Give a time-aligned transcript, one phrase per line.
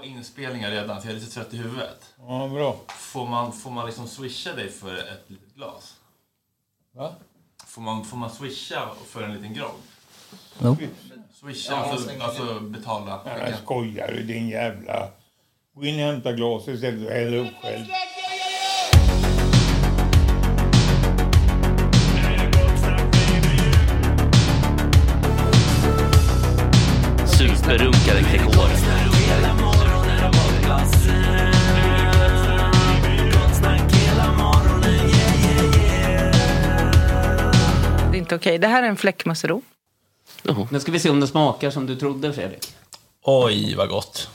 [0.00, 2.14] Två inspelningar redan, så jag är lite trött i huvudet.
[2.18, 2.76] Ja, bra.
[2.88, 5.96] Får man, får man liksom swisha dig för ett litet glas?
[6.92, 7.14] Va?
[7.66, 9.80] Får man, får man swisha för en liten grogg?
[10.62, 10.76] Jo.
[11.40, 13.20] Swisha, alltså, alltså betala.
[13.24, 15.08] Nej, skojar du din jävla...
[15.74, 17.86] Gå in och hämta glaset istället och häll upp själv.
[27.26, 28.89] Superrunkaren Gregor.
[38.40, 38.58] Okej.
[38.58, 39.62] Det här är en fläckmussero.
[40.70, 42.74] Nu ska vi se om det smakar som du trodde, Fredrik.
[43.22, 44.28] Oj, vad gott.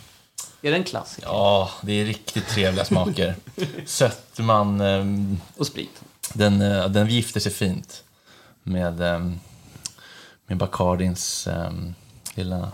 [0.61, 1.27] Är det en klassiker?
[1.27, 3.35] Ja, det är riktigt trevliga smaker.
[3.85, 4.81] Sötman...
[4.81, 6.01] ehm, Och sprit.
[6.33, 8.03] Den, eh, den gifter sig fint
[8.63, 9.39] med, ehm,
[10.47, 11.95] med Bacardins ehm,
[12.35, 12.71] lilla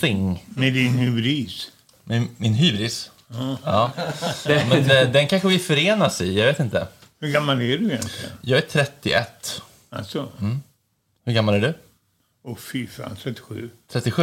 [0.00, 0.44] thing.
[0.48, 1.70] Med din hybris.
[2.04, 3.10] Med min hybris?
[3.64, 3.90] Ja.
[4.46, 6.86] Men eh, den kanske vi förenas i, jag vet inte.
[7.20, 8.30] Hur gammal är du egentligen?
[8.40, 9.62] Jag är 31.
[9.92, 10.28] Alltså?
[10.40, 10.62] Mm.
[11.24, 11.74] Hur gammal är du?
[12.42, 13.70] Åh fy fan, 37.
[13.88, 14.22] 37?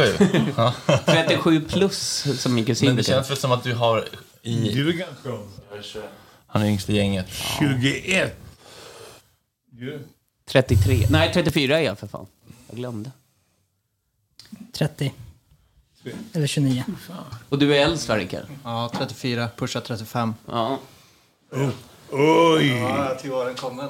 [0.56, 0.74] Ja.
[1.06, 4.08] 37 plus, som min kusin Men det känns väl som att du har
[4.42, 4.74] i...
[4.74, 5.48] Du är ganska ung.
[6.46, 7.26] Han är yngst i gänget.
[7.58, 8.36] 21.
[9.70, 10.00] Du,
[10.46, 11.06] 33.
[11.10, 12.26] Nej, 34 är jag för fan.
[12.68, 13.10] Jag glömde.
[14.72, 15.12] 30.
[16.32, 16.84] Eller 29.
[17.48, 18.44] Och du är äldst va, Rickard?
[18.64, 19.48] Ja, 34.
[19.56, 20.34] Pusha 35.
[20.46, 20.78] Ja.
[22.10, 22.66] oj!
[22.68, 23.88] Ja, till åren kommen.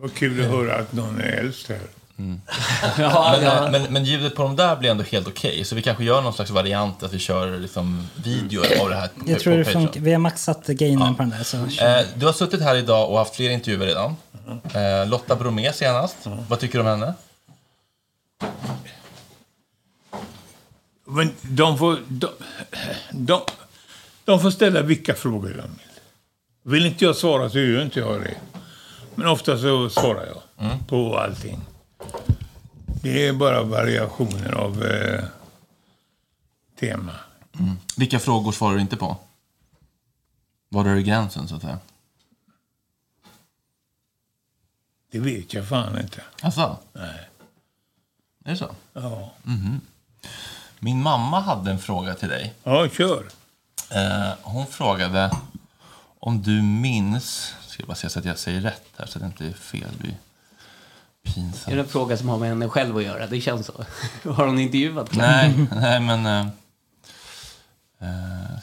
[0.00, 1.78] Vad kul att höra att någon är äldst här.
[2.20, 2.40] men,
[2.98, 3.64] ja.
[3.64, 5.64] eh, Men, men ljudet på de där blir ändå helt okej.
[5.64, 9.10] Så vi kanske gör någon slags variant att vi kör liksom videor av det här
[9.26, 10.00] Jag tror på det funkar.
[10.00, 11.42] Vi har maxat gainen på den där.
[11.42, 11.56] Så.
[11.56, 14.16] Eh, du har suttit här idag och haft fler intervjuer redan.
[14.74, 16.16] Eh, Lotta Bromé senast.
[16.48, 17.14] Vad tycker du om henne?
[21.04, 22.28] Men de får, de,
[23.10, 23.40] de,
[24.24, 25.88] de får ställa vilka frågor de vill.
[26.62, 28.34] Vill inte jag svara så gör inte jag det.
[29.18, 31.60] Men ofta så svarar jag på allting.
[32.86, 35.24] Det är bara variationer av eh,
[36.80, 37.12] tema.
[37.96, 39.16] Vilka frågor svarar du inte på?
[40.68, 41.78] Var är gränsen så att säga?
[45.10, 46.22] Det vet jag fan inte.
[46.42, 46.78] Alltså?
[46.92, 47.28] Nej.
[48.44, 48.70] Är det så?
[48.92, 49.30] Ja.
[49.42, 49.80] Mhm.
[50.78, 52.54] Min mamma hade en fråga till dig.
[52.64, 53.26] Ja, kör.
[53.90, 55.30] Eh, hon frågade
[56.18, 57.54] om du minns...
[57.78, 59.52] Ska jag bara se så att jag säger rätt här så att det inte är
[59.52, 59.88] fel.
[59.98, 60.14] Det
[61.32, 61.68] pinsamt.
[61.68, 63.26] Är det en fråga som har med henne själv att göra?
[63.26, 63.84] Det känns så.
[64.32, 65.14] Har hon intervjuat?
[65.14, 66.26] Nej, nej men...
[66.26, 66.46] Eh,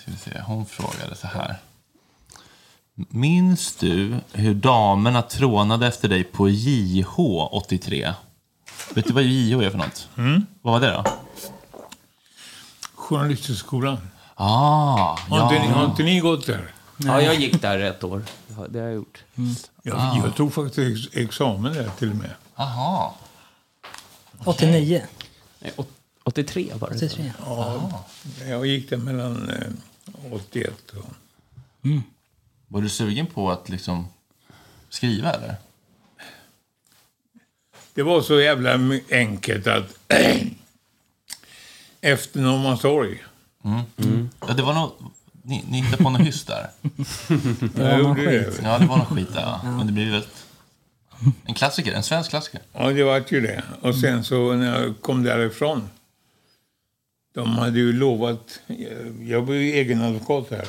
[0.01, 0.41] ska vi se.
[0.45, 1.55] Hon frågade så här.
[2.95, 8.13] Minns du hur damerna trånade efter dig på JH 83?
[8.95, 10.09] Vet du vad JH är för något?
[10.17, 10.45] Mm.
[10.61, 11.03] Vad var det då?
[12.95, 13.97] Journalisthögskolan.
[14.35, 16.71] Ah, Har, inte, ni- har inte ni gått där?
[16.97, 18.23] Ja, jag gick där ett år.
[18.57, 19.23] Ja, Det har jag gjort.
[19.83, 20.21] Jag, Ah.
[20.23, 22.31] jag tog faktiskt ex- examen där till och med.
[22.55, 23.15] Aha.
[24.45, 25.05] 89.
[25.59, 25.91] Nej, åt-
[26.23, 26.95] 83 var det.
[26.95, 27.33] 83.
[27.45, 28.05] Ja,
[28.47, 31.05] jag gick där mellan eh, 81 och...
[32.67, 34.07] Var du sugen på att liksom
[34.89, 35.55] skriva eller?
[37.93, 38.79] Det var så jävla
[39.11, 39.97] enkelt att
[42.01, 43.23] efter Norrmalmstorg.
[43.63, 44.29] Mm.
[44.47, 44.91] Ja, det var nog...
[45.47, 46.69] Ni, ni hittade på något hyss där.
[47.77, 48.59] Jag gjorde det.
[48.63, 49.41] Ja, det var något skit där.
[49.41, 49.59] Ja.
[49.63, 50.23] Men det blir väl
[51.45, 52.61] en klassiker, en svensk klassiker.
[52.73, 53.63] Ja, det var ju det.
[53.81, 55.89] Och sen så när jag kom därifrån.
[57.33, 58.59] De hade ju lovat...
[59.21, 60.67] Jag var ju egen advokat här.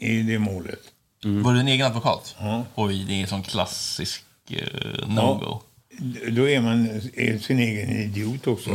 [0.00, 0.80] I det målet.
[1.24, 2.36] Var du en egen advokat?
[2.38, 2.64] Ja.
[2.74, 5.60] Oj, det är en sån klassisk uh, no-go.
[6.32, 8.70] Då är man är sin egen idiot också.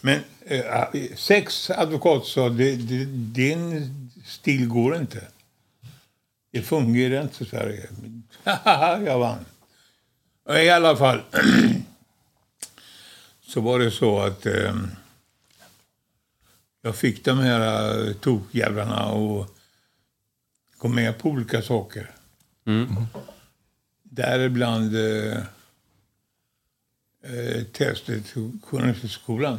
[0.00, 0.84] Men eh,
[1.16, 5.28] sex advokater sa det, det, din stil går inte.
[6.52, 7.88] Det fungerar inte i Sverige.
[9.06, 9.44] jag vann.
[10.44, 11.22] Och I alla fall
[13.46, 14.74] så var det så att eh,
[16.82, 19.50] jag fick de här uh, tokjävlarna att
[20.78, 22.10] gå med på olika saker.
[24.02, 25.38] Däribland eh,
[27.24, 29.58] eh, testet till Journalisthögskolan.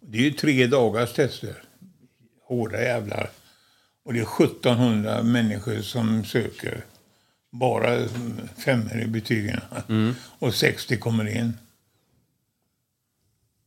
[0.00, 1.62] Det är ju tre dagars tester.
[2.44, 3.30] Hårda jävlar.
[4.04, 6.84] Och det är 1700 människor som söker.
[7.50, 8.08] Bara
[8.56, 9.60] femmor i betygen.
[10.38, 11.58] Och 60 kommer in.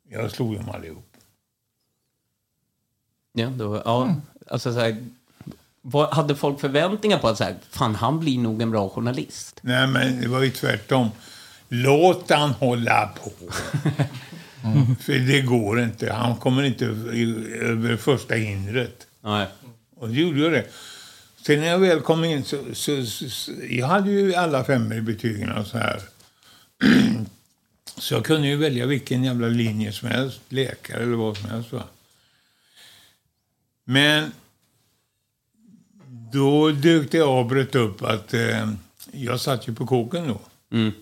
[0.10, 1.10] Jag slog dem allihop.
[3.34, 4.16] Ja, då, ja.
[4.48, 4.98] Alltså, så här,
[5.82, 9.60] vad, hade folk förväntningar på att så här, fan, han blir nog en bra journalist?
[9.62, 11.10] Nej, men det var ju tvärtom.
[11.70, 13.32] Låt han hålla på.
[15.00, 16.14] För det går inte.
[16.14, 19.08] Han kommer inte över första hindret.
[19.22, 19.48] Nej.
[19.96, 20.66] Och det gjorde jag det.
[21.46, 24.98] Sen när jag väl kom in så, så, så, så jag hade ju alla femmor
[24.98, 26.02] i betygen och så här.
[27.98, 31.72] så jag kunde ju välja vilken jävla linje som helst, läkare eller vad som helst.
[31.72, 31.84] Va?
[33.84, 34.32] Men
[36.32, 38.72] då dök det av bröt upp att eh,
[39.12, 40.40] jag satt ju på kåken då.
[40.72, 40.94] Mm.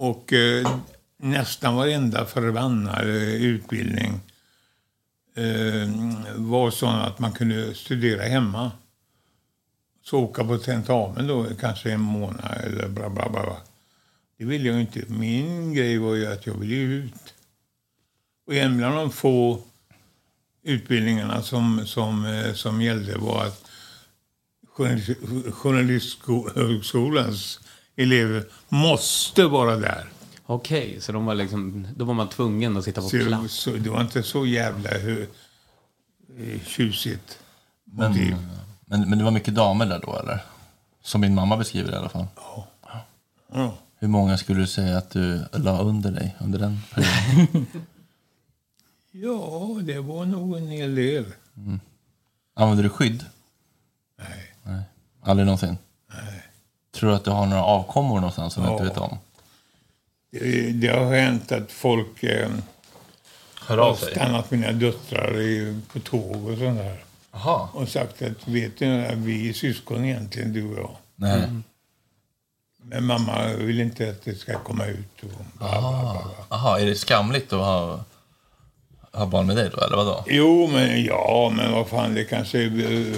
[0.00, 0.80] Och eh,
[1.16, 4.20] nästan varenda förbannad eh, utbildning
[5.34, 5.88] eh,
[6.36, 8.72] var sån att man kunde studera hemma.
[10.02, 13.56] Så åka på tentamen då kanske en månad eller bla bla bla.
[14.38, 15.04] Det ville jag inte.
[15.08, 17.34] Min grej var ju att jag ville ut.
[18.46, 19.62] Och en bland de få
[20.62, 23.64] utbildningarna som, som, eh, som gällde var att
[24.76, 27.60] journalist- Journalisthögskolans
[28.02, 30.04] elever måste vara där.
[30.46, 33.54] Okej, så de var liksom, då var man tvungen att sitta på Så, det- plats.
[33.54, 35.26] så, det var inte så jävla hö,
[36.38, 37.38] eh, tjusigt.
[37.84, 38.36] Men, motiv.
[38.86, 40.40] men, men det var mycket damer där då eller?
[41.02, 42.26] Som min mamma beskriver det i alla fall.
[43.52, 43.74] Ja.
[43.98, 47.66] Hur många skulle du säga att du la under dig under den perioden?
[49.12, 51.24] Ja, det var nog en hel del.
[52.54, 53.24] Använder du skydd?
[54.18, 54.54] Nej.
[54.62, 54.82] Nej.
[55.22, 55.78] Aldrig någonsin?
[56.08, 56.42] Nej.
[57.00, 58.88] Tror du att du har några avkommor någonstans som du inte Ja.
[58.88, 59.18] vet om?
[60.32, 62.48] Det, det har hänt att folk eh,
[63.66, 64.10] Hör har sig?
[64.14, 67.04] stannat mina döttrar i, på tåg och sånt där.
[67.32, 67.68] Jaha.
[67.72, 70.96] Och sagt att vet du, att vi är syskon egentligen, du och jag.
[71.16, 71.38] Nej.
[71.38, 71.62] Mm.
[72.82, 75.22] Men mamma vill inte att det ska komma ut.
[75.22, 75.28] Och
[75.58, 76.22] bla, bla, bla, bla.
[76.50, 78.00] Jaha, är det skamligt att ha,
[79.12, 80.24] ha barn med dig då, eller vadå?
[80.26, 82.68] Jo, men ja, men vad fan, det kanske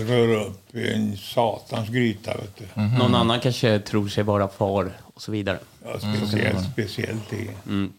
[0.05, 2.81] rör upp en satans gryta, vet du.
[2.99, 5.59] Någon annan kanske tror sig vara far och så vidare.
[5.85, 7.49] Ja, speciellt, speciellt det.
[7.67, 7.93] Mm.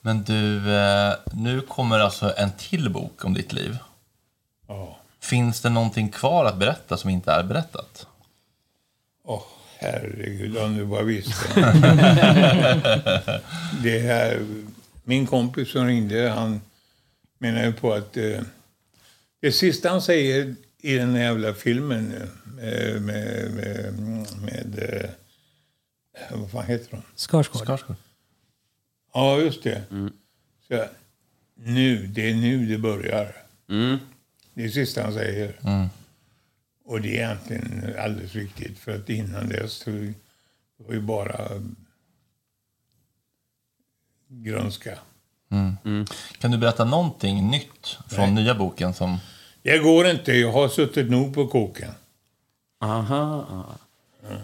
[0.00, 3.78] Men du, eh, nu kommer alltså en till bok om ditt liv.
[4.68, 4.96] Ja.
[5.20, 8.06] Finns det någonting kvar att berätta som inte är berättat?
[9.24, 9.42] Åh,
[9.78, 11.48] herregud, om du bara visste.
[13.82, 14.46] det här,
[15.04, 16.60] min kompis som ringde, han
[17.38, 18.40] menar ju på att eh,
[19.40, 22.12] det sista han säger i den jävla filmen
[22.60, 23.94] eh, med, med,
[24.42, 25.10] med eh,
[26.30, 27.02] vad fan heter de?
[27.14, 27.66] Skarsgård.
[27.66, 27.96] Skarsgård.
[29.14, 29.82] Ja, just det.
[30.68, 30.84] Så,
[31.54, 33.36] nu, det är nu det börjar.
[33.68, 33.98] Mm.
[34.54, 35.58] Det är det sista han säger.
[35.64, 35.88] Mm.
[36.84, 38.78] Och det är egentligen alldeles riktigt.
[38.78, 39.90] För att innan dess så
[40.76, 41.48] var ju bara
[44.32, 44.98] grönska.
[45.50, 46.06] Mm.
[46.38, 49.18] Kan du berätta någonting nytt från nya boken som...
[49.62, 50.32] Det går inte.
[50.32, 51.90] Jag har suttit nog på kåken.
[52.80, 53.66] Aha.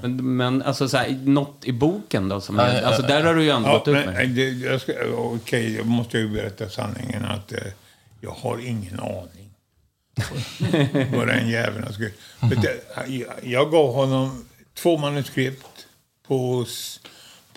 [0.02, 2.40] Men, men alltså så här, något i boken då?
[2.40, 4.28] Som Ja, är, ja, alltså där har du ju ändå ja, gått men, med.
[4.30, 7.58] det, jag ska, Okej, jag måste ju berätta sanningen att eh,
[8.20, 9.50] jag har ingen aning.
[11.16, 12.20] Vad den jäveln har skrivit.
[12.40, 15.86] Vet du, jag, jag gav honom två manuskript
[16.26, 16.66] på,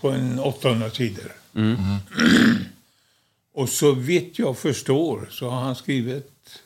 [0.02, 1.32] på en 800 sidor.
[1.55, 1.96] Mm.
[3.53, 6.62] Och så vitt jag förstår så har han skrivit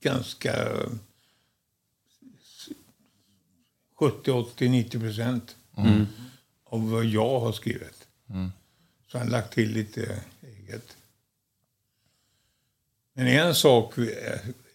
[0.00, 0.68] ganska
[3.98, 6.06] 70, 80, 90 procent Mm.
[6.64, 8.06] av vad jag har skrivit.
[8.30, 8.52] Mm.
[9.08, 10.96] Så han har lagt till lite eget.
[13.12, 13.94] Men en sak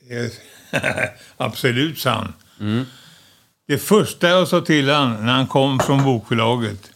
[0.10, 0.32] är,
[1.38, 2.34] absolut sann.
[2.60, 2.86] Mm.
[3.66, 6.92] Det första jag sa till han när han kom från bokförlaget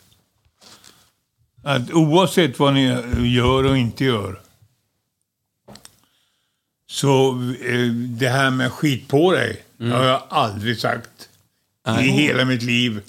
[1.65, 2.86] att oavsett vad ni
[3.36, 4.41] gör och inte gör
[6.88, 7.31] så
[7.65, 9.91] eh, det här med skit på dig Mm.
[9.91, 11.29] har jag aldrig sagt
[11.86, 12.07] Nej.
[12.07, 13.01] i hela mitt liv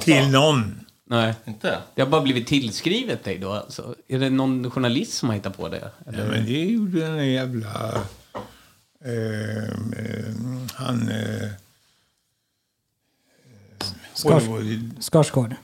[0.00, 0.80] till någon.
[1.04, 1.34] Nej.
[1.44, 1.78] Inte?
[1.94, 3.94] Det har bara blivit tillskrivet dig då alltså.
[4.08, 5.90] Är det någon journalist som har hittat på det?
[6.06, 7.94] Ja, men det gjorde den där jävla...
[9.04, 10.34] Eh, eh,
[10.74, 11.08] han...
[11.08, 11.48] Eh,
[14.14, 15.54] Skars- Skarsgård.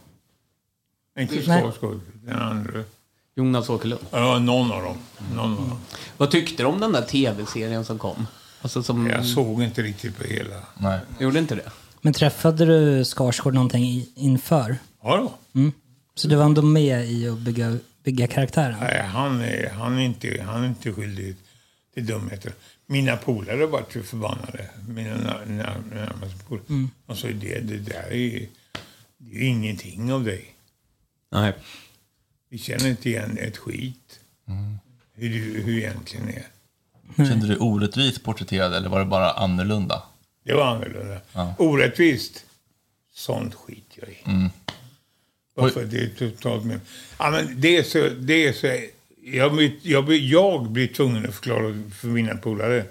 [1.18, 1.42] Inte.
[1.42, 2.84] Skarsgård, den andra.
[3.37, 4.02] Jonas Åkerlund.
[4.10, 4.96] Ja, någon av dem.
[5.34, 5.78] Någon av dem.
[6.16, 8.26] Vad tyckte du om den där tv-serien som kom?
[8.62, 9.06] Alltså som...
[9.06, 10.56] Jag såg inte riktigt på hela.
[10.78, 11.00] Nej.
[11.20, 11.70] Gjorde inte det?
[12.00, 14.76] Men träffade du Skarsgård någonting inför?
[15.02, 15.32] Ja då.
[15.60, 15.72] Mm.
[16.14, 18.76] Så du var ändå med i att bygga, bygga karaktären?
[18.80, 21.37] Nej, han är, han, är inte, han är inte skyldig
[21.94, 22.52] till dumheter.
[22.87, 24.70] Mina polare vart ju förbannade.
[24.88, 26.64] Mina när- när- närmaste polare.
[26.68, 26.90] Mm.
[27.06, 28.46] De sa det, det där är,
[29.18, 30.54] det är ingenting av dig.
[31.30, 31.52] Nej.
[32.49, 34.20] Vi känner inte igen ett skit.
[35.14, 36.47] Hur du hur egentligen är.
[37.16, 40.02] Kände du dig orättvist porträtterad eller var det bara annorlunda?
[40.44, 41.20] Det var annorlunda.
[41.32, 41.54] Ja.
[41.58, 42.44] Orättvist.
[43.14, 44.16] Sånt skit jag i.
[44.25, 44.50] Mm.
[45.54, 46.80] Varför det är totalt med.
[47.18, 48.08] Ja, men det är så...
[48.08, 48.66] Det är så
[49.25, 52.85] jag, blir, jag, blir, jag blir tvungen att förklara för mina polare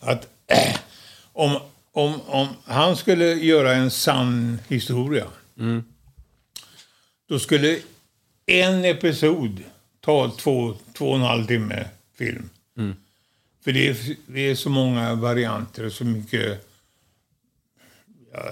[0.00, 0.28] att
[1.32, 1.58] om,
[1.92, 5.26] om, om han skulle göra en sann historia
[7.30, 7.78] då skulle
[8.46, 9.62] en episod
[10.00, 11.84] ta två, två och en halv timme
[12.18, 12.50] film.
[13.64, 13.96] För det är,
[14.26, 16.68] det är så många varianter och så mycket
[18.32, 18.42] ja,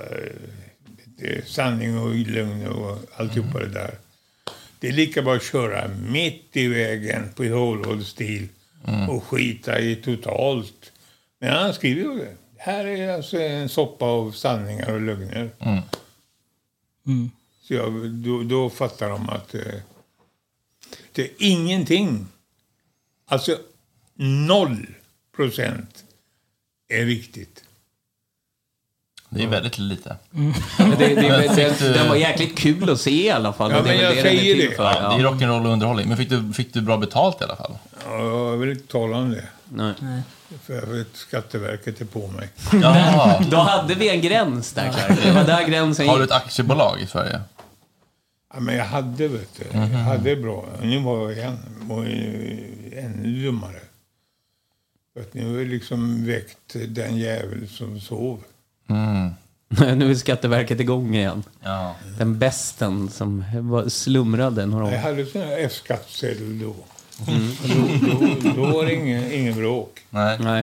[1.04, 3.94] det är sanning och lögn och alltihopa det där.
[4.80, 8.48] Det är lika bra att köra mitt i vägen på Hollywood-stil
[9.08, 10.92] och skita i totalt.
[11.38, 12.34] Men han skriver ju det.
[12.56, 15.50] Här är alltså en soppa av sanningar och lögner.
[17.06, 17.30] Mm.
[17.70, 17.92] Mm.
[17.92, 19.60] Så jag, då, då fattar de att eh,
[21.12, 22.26] det är ingenting.
[23.26, 23.56] Alltså,
[24.14, 24.86] noll
[25.36, 26.04] procent
[26.88, 27.64] är riktigt.
[29.30, 30.16] Det är väldigt lite.
[30.78, 33.70] Det, det, det, Fick du- den var jäkligt kul att se i alla fall.
[33.70, 34.76] Ja, det men jag är säger det.
[34.76, 36.08] för, Ja, det är rock'n'roll och underhållning.
[36.08, 37.78] Men fick du, fick du bra betalt i alla fall?
[38.04, 39.44] Ja, jag vill inte tala om det.
[39.64, 39.94] Nej.
[40.66, 42.48] För jag vet Skatteverket är på mig.
[42.72, 43.44] Jaha.
[43.50, 45.22] Då hade vi en gräns där, Clark.
[45.22, 47.40] Det var där gränsen Har du ett aktiebolag i Sverige?
[48.54, 49.78] Ja, men jag hade, vet du.
[49.78, 49.92] Mhm.
[49.92, 50.64] Jag hade bra.
[50.82, 53.80] Nu var jag var jag ännu dummare.
[55.14, 58.42] För att nu har jag liksom väckt den jävel som sov.
[58.88, 59.30] Mm.
[59.98, 61.42] Nu är Skatteverket igång igen.
[61.62, 61.94] Ja.
[62.18, 64.92] Den besten som var slumrade några år.
[64.92, 66.74] Jag hade sån här F-skattsedel då.
[67.32, 67.50] Mm.
[67.62, 68.50] Då, då.
[68.54, 70.00] Då var det ingen, ingen bråk.
[70.10, 70.38] Nej.
[70.40, 70.62] Nej.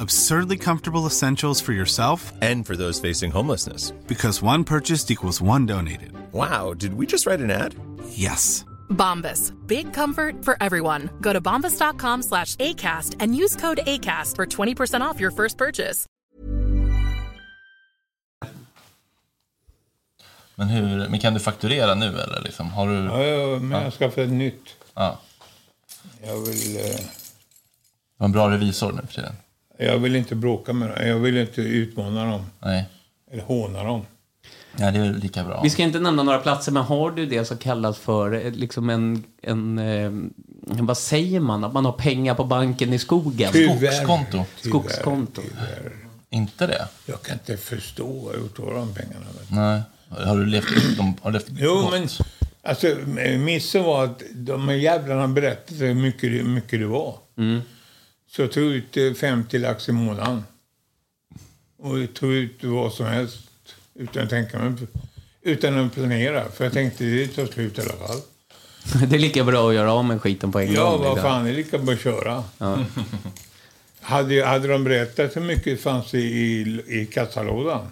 [0.00, 3.92] Absurdly comfortable essentials for yourself And for those facing homelessness.
[4.06, 6.12] because one purchased equals one donated.
[6.32, 7.74] Wow, did we just write an ad?
[8.08, 8.64] Yes.
[8.88, 9.52] Bombas.
[9.66, 11.10] Big comfort for everyone.
[11.20, 16.06] Go to bombas.com slash ACAST and use code ACAST for 20% off your first purchase.
[20.56, 22.40] Men, hur, men kan du fakturera nu eller?
[22.44, 22.70] Liksom?
[22.70, 22.94] Har du...
[22.94, 24.76] Ja, ja, men jag ska få ett nytt.
[24.94, 25.18] Ja.
[26.22, 26.82] Jag vill, eh,
[28.16, 29.32] Du har en bra revisor nu för tiden.
[29.86, 31.08] Jag vill inte bråka med dem.
[31.08, 32.46] Jag vill inte utmana dem.
[32.60, 32.84] Nej.
[33.32, 34.06] Eller håna dem.
[34.76, 35.60] Ja, det är lika bra.
[35.62, 38.90] Vi ska inte nämna några platser, men har du det som kallas för eh, liksom
[38.90, 40.10] en, en eh,
[40.82, 43.52] vad säger man, att man har pengar på banken i skogen?
[43.52, 43.90] Tyvärr.
[43.90, 44.44] Skogskonto.
[44.56, 45.42] Skogskonto.
[46.30, 46.88] Inte det?
[47.06, 49.26] Jag kan inte förstå vad jag gjort av de pengarna.
[49.50, 49.80] Nej.
[50.26, 51.90] Har du levt, de, har du levt Jo, gott?
[51.92, 52.08] men
[52.62, 52.86] alltså,
[53.38, 57.14] missen var att de här jävlarna berättade hur mycket, mycket det var.
[57.38, 57.60] Mm.
[58.30, 60.44] Så jag tog ut eh, 50 lax i månaden.
[61.78, 63.38] Och tog ut vad som helst
[63.94, 64.72] utan att tänka mig,
[65.42, 66.50] utan att planera.
[66.50, 68.20] För jag tänkte det tar slut i alla fall.
[69.08, 71.00] Det är lika bra att göra av med skiten på en Ja, gång.
[71.00, 71.30] vad liksom.
[71.30, 72.44] fan, det är lika bra att köra.
[72.58, 72.84] Ja.
[74.00, 77.86] Hade, hade de berättat hur mycket det fanns i, i, i kassalådan,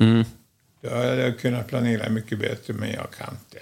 [0.00, 0.24] Mm.
[0.80, 3.58] då hade jag kunnat planera mycket bättre, men jag kan inte.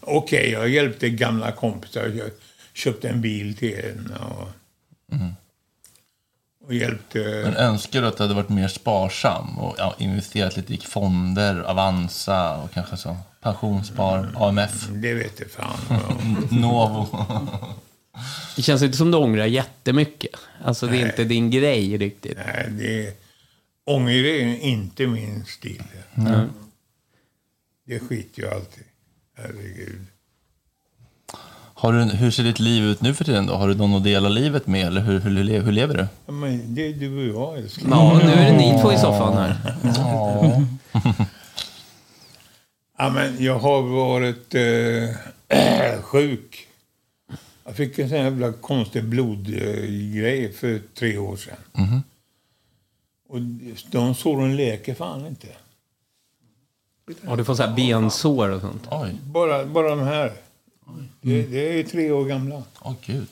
[0.00, 2.06] Okej, jag hjälpte gamla kompisar.
[2.18, 2.30] Jag
[2.72, 4.48] köpte en bil till en och,
[6.66, 7.18] och hjälpte...
[7.44, 11.60] Men önskar du att du hade varit mer sparsam och ja, investerat lite i fonder,
[11.60, 15.78] Avanza och kanske så pensionsspar, AMF, Det vet jag fan.
[16.60, 17.26] Novo?
[18.56, 20.30] Det känns inte som du ångrar jättemycket.
[20.64, 21.10] Alltså, det är Nej.
[21.10, 22.38] inte din grej riktigt.
[22.46, 23.22] Nej, det...
[23.84, 25.82] Ånger är inte min stil.
[26.14, 26.50] Mm.
[27.86, 28.84] Det skiter jag alltid
[29.34, 30.06] Herregud.
[31.78, 33.54] Har du, hur ser ditt liv ut nu för tiden då?
[33.54, 36.06] Har du någon att dela livet med eller hur, hur, hur lever du?
[36.26, 37.90] Ja, men det är du och jag, älskling.
[37.90, 39.74] Ja, nu är det ni två i soffan här.
[39.96, 40.62] Ja.
[42.98, 46.68] Ja, men jag har varit eh, sjuk.
[47.64, 51.56] Jag fick en sån jävla konstig blodgrej för tre år sedan.
[51.72, 52.02] Mhm.
[53.28, 53.40] Och
[53.90, 55.46] de såren läker fan inte.
[57.26, 58.82] Ja, du får så här bensår och sånt.
[58.90, 59.16] Oj.
[59.22, 60.32] Bara, bara de här.
[61.20, 62.62] Det, det är tre år gamla.
[62.80, 63.28] Åh gud.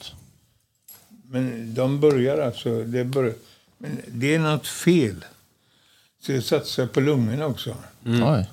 [1.28, 2.84] Men de börjar alltså.
[2.84, 3.34] Det, börjar,
[3.78, 5.24] men det är något fel.
[6.20, 7.76] Så jag satsar på lungorna också.
[8.04, 8.50] Oj.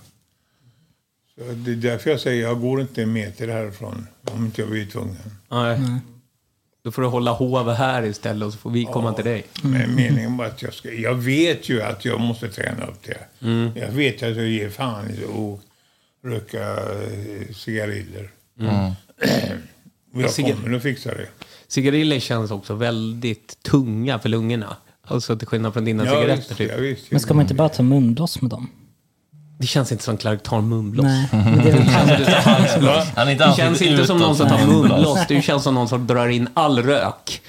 [1.35, 4.69] Så det är därför jag säger jag går inte en meter härifrån om inte jag
[4.69, 5.17] blir tvungen.
[5.49, 5.79] Nej.
[6.83, 9.45] Då får du hålla hov här istället och så får vi komma till dig.
[9.63, 10.93] Men meningen var att jag ska...
[10.93, 13.45] Jag vet ju att jag måste träna upp det.
[13.47, 13.71] Mm.
[13.75, 15.59] Jag vet att jag ger fan i att
[16.31, 16.69] röka
[17.03, 18.31] eh, cigariller.
[18.69, 18.91] Mm.
[20.13, 21.28] Jag kommer att fixa det.
[21.67, 24.76] Cigariller känns också väldigt tunga för lungorna.
[25.08, 26.36] Alltså till skillnad från dina Ja, cigaretter.
[26.36, 26.71] visst, typ.
[26.71, 27.12] ja, visst.
[27.12, 28.69] Men ska man inte bara ta munblås med dem?
[29.60, 31.04] Det känns inte som Clark tar munblås.
[31.06, 31.74] Nej, men det är
[32.17, 32.26] Det
[32.84, 33.08] känns.
[33.15, 34.91] Han är inte Det känns inte som någon som tar munblås.
[34.91, 35.19] munblås.
[35.28, 37.41] Det känns som någon som drar in all rök.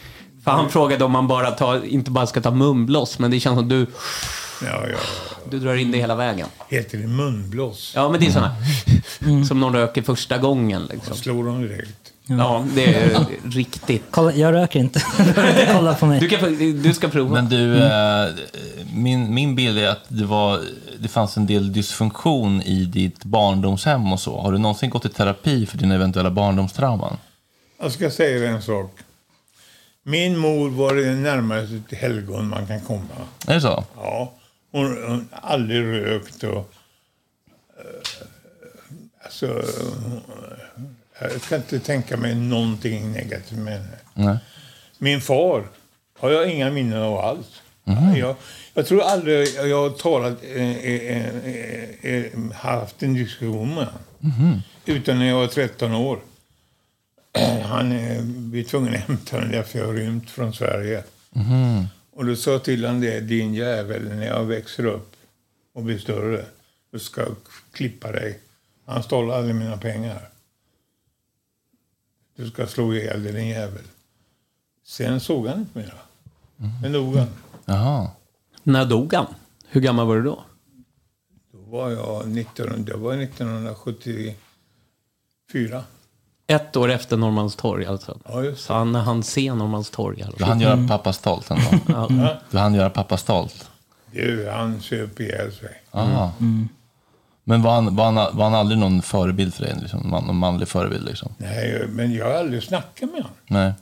[0.44, 3.58] För han frågade om man bara tar, inte bara ska ta munblås, men det känns
[3.58, 3.86] som du,
[4.66, 4.98] Ja, ja.
[5.50, 6.48] du drar in det hela vägen.
[6.68, 7.92] Heter det munblås?
[7.94, 8.56] Ja, men det är sådana
[9.48, 10.88] som någon röker första gången.
[10.90, 11.16] Liksom.
[11.16, 12.12] Slår de direkt?
[12.26, 14.02] Ja, det är riktigt.
[14.10, 15.02] Kolla, jag röker inte.
[15.72, 16.20] Kolla på mig.
[16.20, 17.34] Du, kan, du ska prova.
[17.34, 18.28] Men du, eh,
[18.94, 20.60] min, min bild är att det, var,
[20.98, 24.40] det fanns en del dysfunktion i ditt barndomshem och så.
[24.40, 27.16] Har du någonsin gått i terapi för dina eventuella barndomstrauman?
[27.80, 28.98] Jag ska säga dig en sak.
[30.02, 33.02] Min mor var det närmaste till helgon man kan komma.
[33.46, 33.84] Är det så?
[33.96, 34.32] Ja.
[34.72, 36.72] Hon har aldrig rökt och...
[37.78, 38.26] eh,
[39.24, 39.46] Alltså...
[39.46, 43.96] eh, Jag kan inte tänka mig någonting negativt med henne.
[44.14, 44.36] Nej.
[44.98, 45.68] Min far
[46.18, 47.62] har jag inga minnen av alls.
[47.84, 48.16] Mhm.
[48.16, 48.36] Jag,
[48.74, 54.00] jag tror aldrig jag har talat, eh, eh, eh, eh, haft en diskussion med honom.
[54.18, 54.62] Mhm.
[54.86, 56.18] Utan när jag var 13 år.
[57.64, 61.02] Han eh, blev tvungen att hämta den därför jag rymt från Sverige.
[61.30, 61.86] Mhm.
[62.14, 65.16] Och då sa jag till honom det, din jävel, när jag växer upp
[65.72, 66.46] och blir större,
[66.90, 67.36] då ska jag
[67.72, 68.40] klippa dig.
[68.84, 70.28] Han stal aldrig mina pengar.
[72.36, 73.84] Du ska slå ihjäl dig, din jävel.
[74.84, 75.98] Sen såg han inte mera.
[76.82, 77.28] Sen dog han.
[77.64, 78.10] Jaha.
[78.62, 79.34] När dog han?
[79.68, 80.44] Hur gammal var du då?
[81.52, 85.84] Då var jag 19, det var 1974.
[86.52, 88.18] Ett år efter Norrmalmstorg alltså.
[88.24, 90.22] Ja, just Så han han se Norrmalmstorg.
[90.22, 90.38] Alltså.
[90.38, 91.80] Du hann göra pappa stolt en gång.
[91.88, 92.36] Ja.
[92.50, 93.70] Du hann göra pappa stolt.
[94.12, 95.82] Du, han söp ihjäl sig.
[95.90, 96.32] Aha.
[97.44, 99.74] Men var han, var, han, var han aldrig någon förebild för dig?
[99.80, 101.04] Liksom, man, någon manlig förebild?
[101.04, 101.34] Liksom?
[101.38, 103.36] Nej, men jag har aldrig snackat med honom.
[103.46, 103.72] Nej.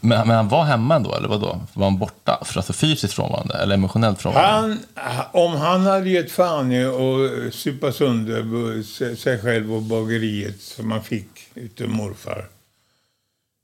[0.00, 1.60] Men, men han var hemma ändå, eller vadå?
[1.74, 2.42] Var han borta?
[2.44, 4.78] För alltså fysiskt frånvarande eller emotionellt frånvarande?
[4.94, 8.82] Han, om han hade gett fan i att supa sönder
[9.16, 12.46] sig själv och bageriet som man fick utav morfar.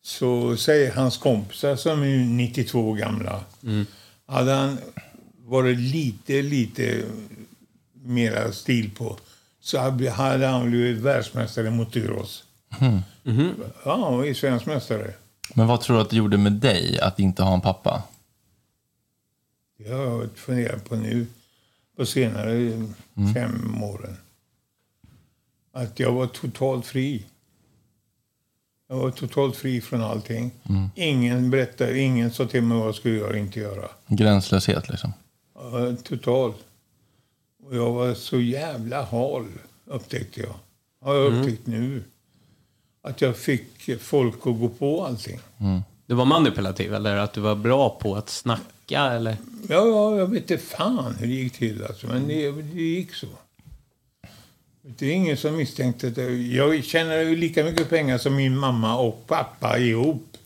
[0.05, 3.41] Så säger hans kompisar som är 92 år gamla.
[4.27, 4.79] Hade han
[5.45, 7.03] varit lite, lite
[8.05, 9.19] mera stil på
[9.61, 9.79] så
[10.11, 12.45] hade han blivit världsmästare mot oss.
[13.23, 13.55] Mhm.
[13.85, 15.13] Ja, han ju svensk mästare.
[15.55, 18.03] Men vad tror du att det gjorde med dig att inte ha en pappa?
[19.79, 21.27] Det har jag funderat på nu
[21.97, 22.53] på senare
[23.17, 23.35] Mm.
[23.35, 24.17] fem åren.
[25.73, 27.25] Att jag var totalt fri.
[28.89, 30.51] Jag var totalt fri från allting.
[30.69, 30.89] Mm.
[30.95, 33.89] Ingen berättade, ingen sa till mig vad jag skulle göra och inte göra.
[34.07, 35.13] Gränslöshet liksom.
[35.55, 36.57] Ja, totalt.
[37.65, 39.47] Och jag var så jävla hal,
[39.85, 40.55] upptäckte jag.
[41.01, 41.41] Har jag Mm.
[41.41, 42.05] upptäckt nu.
[43.07, 45.39] Att jag fick folk att gå på allting.
[46.07, 49.37] Du var manipulativ eller att du var bra på att snacka eller?
[49.69, 53.15] Ja, ja, jag vet inte fan hur det gick till alltså, men det, det gick
[53.15, 53.27] så.
[54.83, 56.17] Det är ingen som misstänkte att
[56.53, 60.37] jag, tjänade ju lika mycket pengar som min mamma och pappa ihop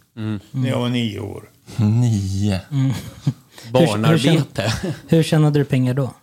[0.50, 1.50] när jag var nio år.
[1.76, 2.60] Nio.
[2.70, 2.92] Mm.
[3.72, 4.62] Barnarbete.
[4.62, 6.14] Hur, hur, tjän- hur tjänade du pengar då?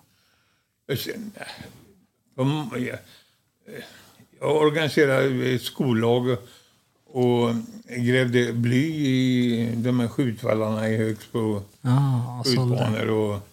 [0.87, 0.97] Jag
[4.39, 6.37] jag- organiserade ett skollag
[7.09, 7.49] och
[7.97, 13.07] grävde bly i de här skjutvallarna i Högsbo Ah, skjutbanor.
[13.09, 13.47] Och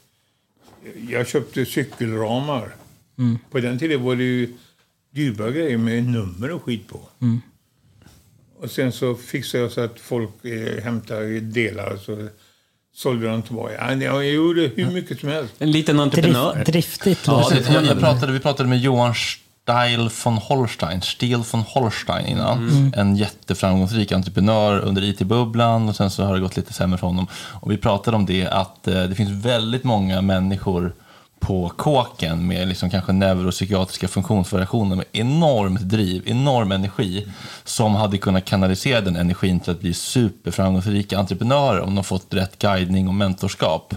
[1.08, 2.74] jag köpte cykelramar.
[3.18, 3.38] Mm.
[3.50, 4.52] På den tiden var det ju
[5.10, 7.00] dyrbara grejer med nummer och skit på.
[7.20, 7.40] Mm.
[8.60, 12.28] Och sen så fixade jag så att folk eh, hämtade delar så
[12.94, 13.74] sålde de tillbaka.
[13.92, 15.54] Ja, Jag gjorde hur mycket som helst.
[15.58, 16.54] En liten entreprenör.
[16.54, 17.26] Drift, driftigt.
[17.26, 17.68] Ja, det.
[17.72, 19.14] jag, jag pratade, vi pratade med Johan
[19.64, 22.58] Steil von Holstein, Stiel von Holstein innan.
[22.58, 22.92] Mm.
[22.96, 27.26] En jätteframgångsrik entreprenör under IT-bubblan och sen så har det gått lite sämre för honom.
[27.34, 30.94] Och vi pratade om det att eh, det finns väldigt många människor
[31.40, 37.26] på kåken med liksom kanske neuropsykiatriska funktionsvariationer med enormt driv, enorm energi
[37.64, 42.58] som hade kunnat kanalisera den energin till att bli superframgångsrika entreprenörer om de fått rätt
[42.58, 43.94] guidning och mentorskap.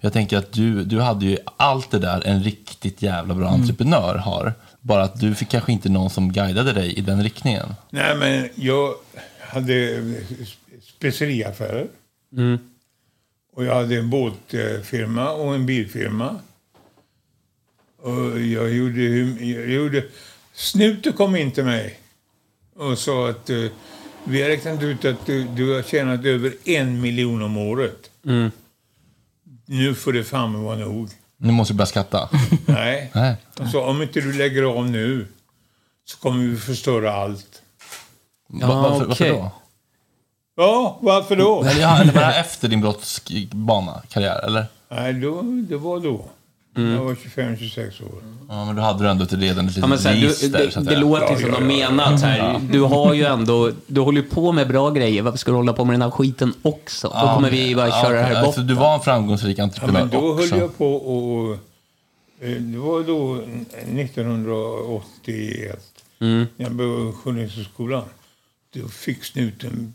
[0.00, 3.60] Jag tänker att du, du hade ju allt det där en riktigt jävla bra Mm.
[3.60, 4.54] entreprenör har.
[4.82, 7.74] Bara att du fick kanske inte någon som guidade dig i den riktningen.
[7.90, 8.94] Nej, men jag
[9.40, 10.02] hade
[10.82, 11.88] speceriaffärer.
[12.36, 12.58] Mm.
[13.54, 16.40] Och jag hade en båtfirma och en bilfirma.
[17.96, 19.02] Och jag gjorde...
[19.44, 20.04] Jag gjorde
[20.54, 21.98] Snuten kom in till mig
[22.76, 23.64] och sa att eh,
[24.24, 28.10] vi har räknat ut att du, du har tjänat över en miljon om året.
[28.26, 28.50] Mm.
[29.66, 31.08] Nu får det fan vara nog.
[31.44, 32.28] Nu måste du börja skatta.
[32.66, 33.10] Nej.
[33.14, 33.36] Nej.
[33.56, 35.26] De sa om inte du lägger av nu
[36.04, 37.62] så kommer vi förstöra allt.
[38.48, 39.30] Va- varför, varför okej.
[39.30, 39.50] då?
[40.56, 41.66] Ja, varför då?
[41.80, 44.66] Ja, eller bara efter din brottsbana, karriär, eller?
[44.88, 46.24] Nej, då, det var då.
[46.76, 46.92] Mm.
[46.92, 48.22] Jag var 25-26 år.
[48.48, 50.22] Ja, men då hade du ändå ett redan ett Ja, men litet så här, du,
[50.26, 51.00] register, det, så att det säga.
[51.00, 54.52] låter ju som de menar så här, Du har ju ändå, du håller ju på
[54.52, 55.22] med bra grejer.
[55.22, 57.08] Varför ska du hålla på med den här skiten också?
[57.08, 58.44] Då Ja, kommer vi bara ja, köra det här bort.
[58.46, 60.50] Alltså, du var en framgångsrik Ja, entreprenör men då också.
[60.54, 61.52] höll jag på och...
[62.40, 63.34] eh, Det var då
[64.62, 65.78] 1981,
[66.20, 66.46] Mm.
[66.56, 68.04] jag började Journalisthögskolan.
[68.74, 69.94] Då fick snuten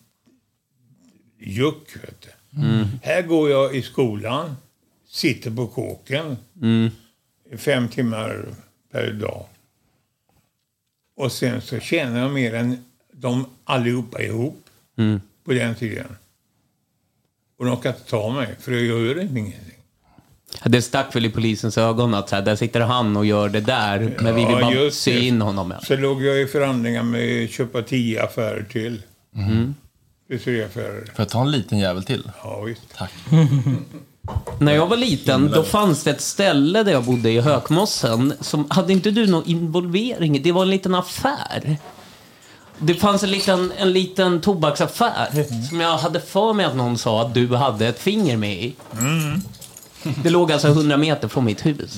[1.40, 2.62] juck, vet du.
[2.62, 2.86] Mm.
[3.04, 4.56] Här går jag i skolan,
[5.10, 6.90] sitter på kåken Mm.
[7.58, 8.46] fem timmar
[8.92, 9.46] per dag.
[11.18, 14.64] Och sen så tjänar jag mer än de allihopa ihop
[14.98, 15.22] Mm.
[15.46, 16.16] på den tiden.
[17.60, 19.62] Och de kan inte ta mig, för jag gör ingenting.
[20.66, 23.60] Det stack väl i polisens ögon att så här, där sitter han och gör det
[23.62, 25.20] där, men vi vill bara sy det.
[25.26, 25.72] in honom.
[25.72, 25.80] Ja.
[25.82, 29.02] Så låg jag i förhandlingar med att köpa tio affärer till.
[29.36, 29.76] Mm.
[30.28, 31.02] Frisöraffärer.
[31.06, 32.32] Får jag ta en liten jävel till?
[32.44, 32.82] Ja, visst.
[32.96, 33.12] Tack.
[34.60, 38.34] När jag var liten, då fanns det ett ställe där jag bodde i Hökmossen.
[38.42, 40.42] Som, hade inte du någon involvering?
[40.42, 41.78] Det var en liten affär.
[42.80, 45.28] Det fanns en liten, en liten tobaksaffär
[45.70, 48.76] som jag hade för mig att någon sa att du hade ett finger med i.
[49.00, 49.42] Mm.
[50.24, 51.98] Det låg alltså 100 meter från mitt hus.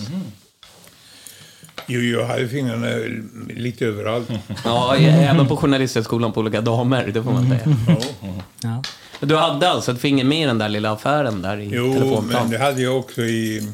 [1.88, 2.88] Jo, jag hade fingrarna
[3.50, 4.30] lite överallt.
[4.65, 7.76] Ja, även på Journalisthögskolan på olika damer, det får man säga.
[8.62, 8.84] Ja.
[9.20, 12.50] Du hade alltså ett finger med i den där lilla affären där i Jo, men
[12.50, 13.72] det hade jag också i...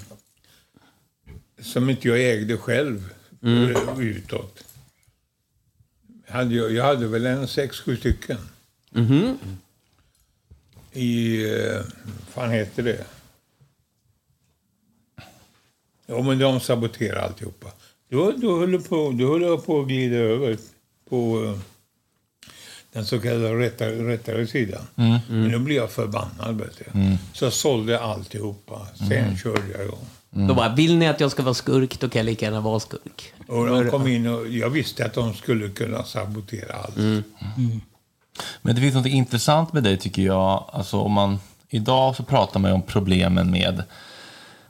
[1.61, 3.09] Som inte jag ägde själv
[3.43, 3.75] Mm.
[3.75, 4.63] eh, utåt.
[6.27, 8.37] Hade jag, jag hade väl en sex, sju stycken.
[8.89, 9.37] Mhm.
[10.91, 11.43] I...
[11.53, 11.81] eh,
[12.33, 13.05] fan heter det?
[16.05, 17.71] Ja, men de saboterar alltihopa.
[18.09, 20.57] Då, då, höll jag på, då höll jag på att glida över
[21.09, 21.59] på eh,
[22.95, 24.81] den så kallade rättare, rättare sidan.
[24.95, 25.19] Mm.
[25.27, 26.57] Men då blev jag förbannad.
[26.57, 26.99] Vet du.
[26.99, 27.17] Mm.
[27.33, 28.87] Så jag sålde alltihopa.
[28.95, 29.37] Sen Mm.
[29.37, 30.05] körde jag igång.
[30.47, 32.79] Då bara, vill ni att jag ska vara skurk, då kan jag lika gärna vara
[32.79, 33.33] skurk.
[33.47, 36.97] Och de kom in och jag visste att de skulle kunna sabotera allt.
[36.97, 37.23] Mm.
[38.61, 40.69] Men det finns något intressant med dig tycker jag.
[40.73, 43.83] Alltså om man, idag så pratar man ju om problemen med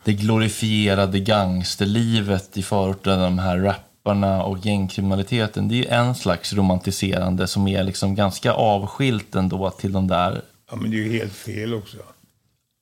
[0.03, 3.57] det glorifierade gangsterlivet i förorten, de här
[4.05, 5.67] rapparna och gängkriminaliteten.
[5.67, 10.41] Det är ju en slags romantiserande som är liksom ganska avskilt ändå till de där...
[10.71, 11.97] Ja, men det är ju helt fel också.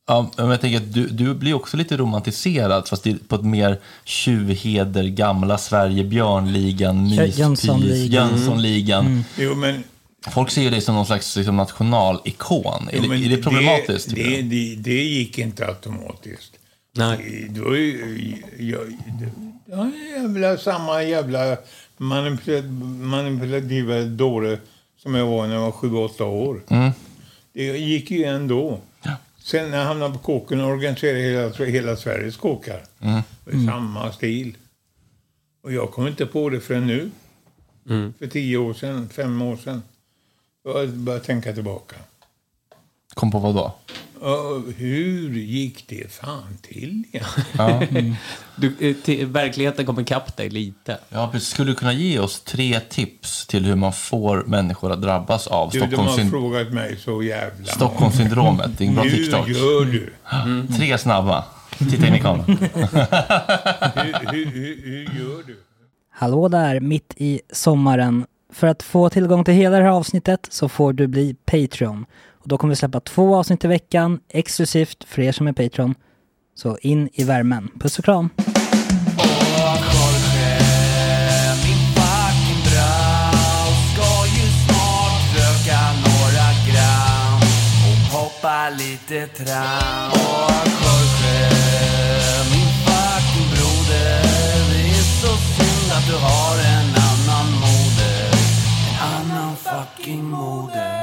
[0.08, 3.36] Ja, men jag tänker att du, du blir också lite romantiserad fast det är på
[3.36, 8.30] ett mer tjuvheder, gamla Sverige, Björnligan, Jö- myspys, Jönssonligan.
[8.30, 9.06] Jönssonligan.
[9.06, 9.24] Mm.
[9.38, 9.84] Jo, men
[10.32, 12.90] Folk ser ju dig som någon slags liksom, nationalikon.
[12.92, 14.16] Är, Jo, det, men är det problematiskt?
[14.16, 16.52] Det, det, det, det gick inte automatiskt.
[16.98, 17.48] Nej.
[17.60, 18.36] Var ju...
[18.60, 18.98] Jag,
[19.66, 21.58] ja, jävla, samma jävla
[21.98, 22.72] manipula-
[23.04, 24.60] manipulativa dåre
[24.98, 26.62] som jag var när jag var sju, åtta år.
[26.68, 26.92] Mm.
[27.54, 28.80] Det gick ju ändå.
[29.38, 32.84] Sen när jag hamnade på kåken och organiserade hela, hela Sveriges kåkar.
[33.02, 33.22] Mm.
[33.46, 34.58] Var samma stil.
[35.64, 37.12] Och jag kom inte på det förrän nu.
[37.90, 38.14] Mm.
[38.20, 39.84] För tio år sedan, fem år sedan.
[40.64, 41.96] Jag började tänka tillbaka.
[43.13, 43.76] Kom på vad då?
[44.21, 47.04] Ja, hur gick det fan till?
[47.58, 47.82] Ja.
[48.56, 50.97] Du, eh, till, verkligheten kommer ikapp dig lite.
[51.10, 51.49] Ja, precis.
[51.49, 55.69] Skulle du kunna ge oss tre tips till hur man får människor att drabbas av
[55.71, 58.78] Du, de har Stockholmssynd- frågat mig så jävla Stockholmssyndromet?
[58.78, 59.47] Det är en bra Hur TikTok.
[59.49, 60.13] gör du?
[60.43, 60.67] Mm.
[60.67, 61.45] Tre snabba.
[61.80, 62.45] Titta in i kameran.
[63.95, 65.60] hur, hur, hur, hur gör du?
[66.12, 68.26] Hallå där, mitt i sommaren.
[68.54, 72.06] För att få tillgång till hela det här avsnittet så får du bli Patreon.
[72.44, 75.96] Och då kommer vi släppa två avsnitt i veckan, exklusivt för er som är Patreon.
[76.56, 77.70] Så in i värmen.
[77.80, 78.30] Puss och kram!
[88.78, 90.12] Lite tram.
[90.14, 91.50] Åh, Jorge,
[92.52, 94.24] min fucking broder.
[94.70, 98.32] Det är så synd att du har en annan moder.
[98.90, 101.03] En annan fucking moder.